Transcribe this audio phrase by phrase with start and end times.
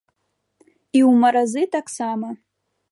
[0.61, 2.27] І ў маразы таксама.